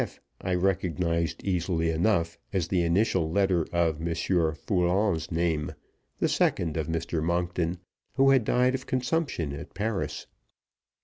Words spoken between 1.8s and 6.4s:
enough as the initial letter of Monsieur Foulon's name, the